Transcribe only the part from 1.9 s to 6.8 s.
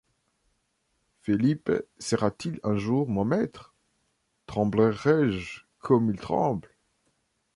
sera-t-il un jour mon maître? tremblerai-je comme il tremble?